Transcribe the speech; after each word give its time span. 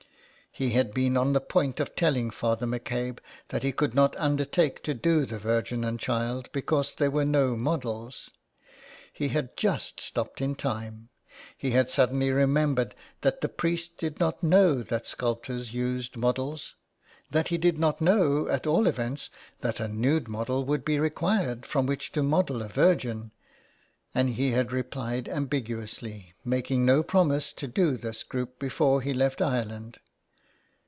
He 0.53 0.71
had 0.71 0.93
been 0.93 1.15
on 1.15 1.31
the 1.31 1.39
point 1.39 1.79
of 1.79 1.95
telling 1.95 2.29
Father 2.29 2.65
McCabe 2.65 3.19
that 3.47 3.63
he 3.63 3.71
could 3.71 3.95
not 3.95 4.17
undertake 4.17 4.83
to 4.83 4.93
do 4.93 5.25
the 5.25 5.39
Virgin 5.39 5.85
and 5.85 5.97
Child 5.97 6.49
because 6.51 6.93
there 6.93 7.09
were 7.09 7.23
no 7.23 7.55
models. 7.55 8.31
He 9.13 9.29
had 9.29 9.55
just 9.55 10.01
stopped 10.01 10.41
in 10.41 10.55
time. 10.55 11.07
He 11.57 11.71
had 11.71 11.89
suddenly 11.89 12.31
remembered 12.33 12.95
that 13.21 13.39
the 13.39 13.47
priesi 13.47 13.91
did 13.97 14.19
not 14.19 14.43
know 14.43 14.83
that 14.83 15.07
sculptors 15.07 15.73
use 15.73 16.11
models; 16.17 16.75
that 17.31 17.47
he 17.47 17.57
did 17.57 17.79
not 17.79 18.01
know, 18.01 18.49
at 18.49 18.67
all 18.67 18.87
events, 18.87 19.29
that 19.61 19.79
a 19.79 19.87
nude 19.87 20.27
model 20.27 20.65
would 20.65 20.83
be 20.83 20.99
required 20.99 21.65
from 21.65 21.85
which 21.85 22.11
to 22.11 22.21
model 22.23 22.61
a 22.61 22.67
Virgin, 22.67 23.31
and 24.13 24.31
he 24.31 24.51
had 24.51 24.73
replied 24.73 25.29
ambiguously, 25.29 26.33
making 26.43 26.85
no 26.85 27.01
promise 27.01 27.53
to 27.53 27.67
do 27.69 27.95
this 27.95 28.21
group 28.21 28.59
before 28.59 29.01
he 29.01 29.13
left 29.13 29.41
Ireland. 29.41 29.99